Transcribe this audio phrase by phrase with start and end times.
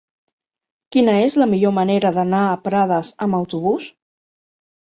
[0.95, 3.89] Quina és la millor manera d'anar a Prades amb autobús?